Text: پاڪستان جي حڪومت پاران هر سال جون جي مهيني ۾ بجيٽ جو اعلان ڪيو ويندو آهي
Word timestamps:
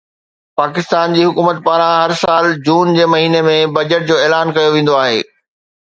پاڪستان 0.59 1.13
جي 1.17 1.25
حڪومت 1.27 1.57
پاران 1.67 1.93
هر 2.05 2.13
سال 2.23 2.49
جون 2.71 2.91
جي 2.99 3.05
مهيني 3.13 3.47
۾ 3.53 3.57
بجيٽ 3.79 4.11
جو 4.13 4.15
اعلان 4.25 4.57
ڪيو 4.59 4.77
ويندو 4.79 5.01
آهي 5.07 5.19